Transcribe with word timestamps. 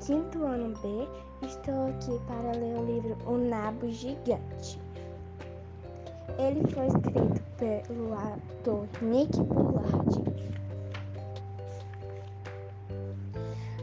quinto 0.00 0.44
ano 0.44 0.74
B. 0.82 1.08
Estou 1.46 1.86
aqui 1.88 2.18
para 2.26 2.52
ler 2.52 2.78
o 2.78 2.84
livro 2.84 3.16
O 3.26 3.38
Nabo 3.38 3.88
Gigante. 3.88 4.78
Ele 6.38 6.66
foi 6.68 6.86
escrito 6.86 7.42
pelo 7.56 8.12
ator 8.14 8.86
Nick 9.00 9.40
Bullard. 9.40 10.22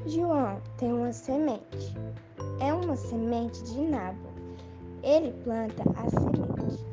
João 0.06 0.62
tem 0.78 0.94
uma 0.94 1.12
semente. 1.12 1.96
É 2.60 2.72
uma 2.74 2.96
semente 2.96 3.64
de 3.64 3.82
nabo. 3.82 4.30
Ele 5.02 5.32
planta 5.44 5.84
a 5.98 6.10
semente. 6.10 6.86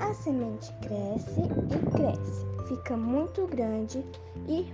A 0.00 0.14
semente 0.14 0.72
cresce 0.82 1.40
e 1.40 1.90
cresce, 1.96 2.46
fica 2.68 2.96
muito 2.96 3.46
grande 3.46 4.04
e, 4.48 4.72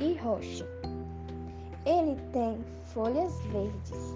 e 0.00 0.14
roxa. 0.18 0.66
Folhas 2.96 3.38
verdes. 3.52 4.14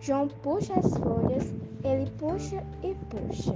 João 0.00 0.28
puxa 0.28 0.74
as 0.74 0.96
folhas, 0.98 1.52
ele 1.82 2.08
puxa 2.12 2.64
e 2.84 2.94
puxa. 3.10 3.52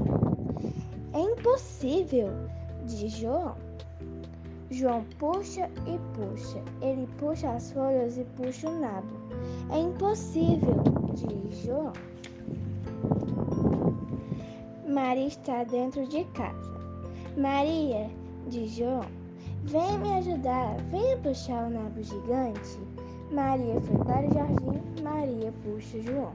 É 1.12 1.20
impossível, 1.20 2.28
diz 2.86 3.12
João. 3.12 3.54
João 4.68 5.04
puxa 5.20 5.70
e 5.86 5.96
puxa. 6.16 6.60
Ele 6.82 7.06
puxa 7.18 7.52
as 7.52 7.70
folhas 7.70 8.18
e 8.18 8.24
puxa 8.24 8.68
o 8.68 8.80
nabo. 8.80 9.14
É 9.70 9.78
impossível, 9.78 10.82
diz 11.14 11.58
João. 11.58 11.92
Maria 14.88 15.28
está 15.28 15.62
dentro 15.62 16.04
de 16.08 16.24
casa. 16.34 16.80
Maria, 17.36 18.10
diz 18.48 18.72
João, 18.72 19.04
Venha 19.62 19.98
me 19.98 20.14
ajudar, 20.14 20.76
venha 20.90 21.16
puxar 21.18 21.68
o 21.68 21.70
nabo 21.70 22.02
gigante. 22.02 22.80
Maria 23.30 23.80
foi 23.80 23.98
para 24.04 24.26
o 24.26 24.32
jardim, 24.32 25.02
Maria 25.02 25.52
puxa 25.62 26.00
João. 26.00 26.32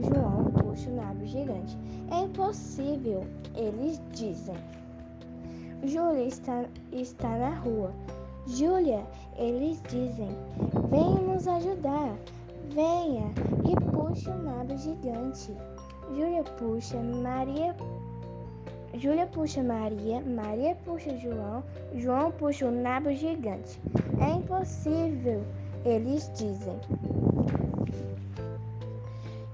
João 0.00 0.44
puxa 0.52 0.88
o 0.88 0.94
nabo 0.94 1.26
gigante. 1.26 1.76
É 2.10 2.20
impossível, 2.20 3.24
eles 3.54 4.00
dizem. 4.12 4.54
Júlia 5.84 6.26
está, 6.26 6.64
está 6.92 7.28
na 7.36 7.50
rua. 7.50 7.92
Júlia, 8.46 9.04
eles 9.36 9.82
dizem, 9.88 10.30
venha 10.88 11.20
nos 11.20 11.48
ajudar. 11.48 12.16
Venha 12.70 13.32
e 13.68 13.90
puxe 13.90 14.30
o 14.30 14.38
nabo 14.38 14.76
gigante. 14.76 15.52
Júlia 16.14 16.44
puxa, 16.44 16.96
Maria 17.02 17.74
Júlia 18.94 19.26
puxa 19.26 19.62
Maria, 19.62 20.22
Maria 20.22 20.74
puxa 20.84 21.14
João, 21.18 21.62
João 21.96 22.30
puxa 22.30 22.66
o 22.66 22.70
nabo 22.70 23.12
gigante. 23.12 23.78
É 24.18 24.30
impossível, 24.36 25.44
eles 25.86 26.30
dizem. 26.34 26.78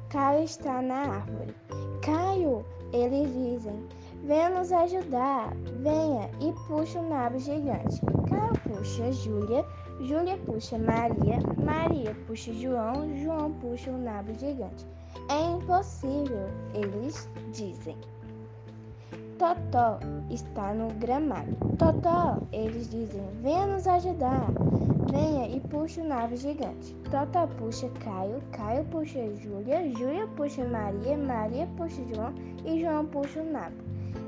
Caio 0.09 0.45
está 0.45 0.81
na 0.81 1.17
árvore. 1.17 1.55
Caio, 2.01 2.65
eles 2.93 3.31
dizem, 3.33 3.87
venha 4.25 4.51
nos 4.51 4.73
ajudar, 4.73 5.55
venha 5.81 6.31
e 6.41 6.53
puxa 6.67 6.99
o 6.99 7.09
nabo 7.09 7.39
gigante. 7.39 8.01
Caio 8.29 8.53
puxa 8.65 9.13
Júlia, 9.13 9.65
Júlia 10.01 10.39
puxa 10.39 10.79
Maria, 10.79 11.39
Maria 11.63 12.17
puxa 12.27 12.53
João, 12.55 13.15
João 13.23 13.53
puxa 13.53 13.91
o 13.91 13.99
nabo 13.99 14.33
gigante. 14.35 14.87
É 15.29 15.51
impossível, 15.53 16.49
eles 16.75 17.29
dizem. 17.53 17.97
Totó 19.43 19.99
está 20.31 20.73
no 20.73 20.87
gramado. 21.01 21.57
Totó, 21.77 22.41
eles 22.53 22.89
dizem, 22.89 23.25
venha 23.43 23.67
nos 23.67 23.89
ajudar. 23.89 24.47
Venha 25.11 25.49
e 25.49 25.59
puxa 25.59 26.01
o 26.01 26.07
nave 26.07 26.37
gigante. 26.37 26.95
Totó 27.11 27.49
puxa 27.59 27.89
Caio, 28.05 28.41
Caio 28.53 28.85
puxa 28.85 29.19
Júlia, 29.35 29.91
Júlia 29.99 30.29
puxa 30.37 30.65
Maria, 30.65 31.19
Maria 31.19 31.69
puxa 31.77 32.01
João 32.15 32.33
e 32.65 32.81
João 32.81 33.05
puxa 33.07 33.41
o 33.41 33.51
nabo. 33.51 33.75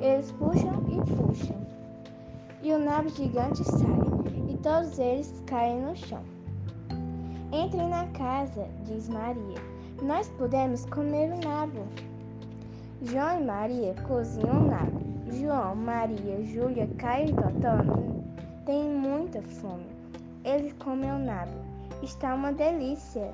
Eles 0.01 0.33
puxam 0.33 0.83
e 0.89 0.97
puxam. 1.15 1.65
E 2.61 2.73
o 2.73 2.79
nabo 2.81 3.09
gigante 3.11 3.63
sai, 3.63 4.51
e 4.51 4.57
todos 4.57 4.99
eles 4.99 5.33
caem 5.47 5.81
no 5.81 5.95
chão. 5.95 6.25
Entrem 7.53 7.89
na 7.89 8.09
casa, 8.09 8.67
diz 8.85 9.09
Maria. 9.09 9.63
Nós 10.03 10.29
podemos 10.31 10.85
comer 10.87 11.33
o 11.33 11.49
nabo. 11.49 11.87
João 13.03 13.41
e 13.41 13.45
Maria 13.45 13.95
cozinham 14.07 14.69
nabo. 14.69 15.01
João, 15.31 15.75
Maria, 15.75 16.43
Júlia, 16.45 16.89
Caio 16.99 17.31
e 17.31 17.33
Totó 17.33 18.25
têm 18.65 18.89
muita 18.89 19.43
fome. 19.43 19.87
Eles 20.45 20.73
comem 20.75 21.11
nabo. 21.19 21.53
Está 22.03 22.35
uma 22.35 22.53
delícia. 22.53 23.33